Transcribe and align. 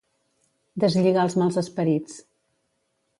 Deslligar 0.83 1.25
els 1.27 1.35
mals 1.41 1.59
esperits. 1.63 2.17